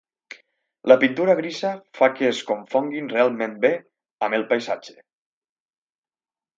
La 0.91 0.95
pintura 1.03 1.35
grisa 1.39 1.73
fa 1.99 2.09
que 2.15 2.27
es 2.31 2.41
confonguin 2.53 3.13
realment 3.15 3.57
bé 3.69 3.73
amb 4.27 4.41
el 4.41 4.51
paisatge. 4.53 5.01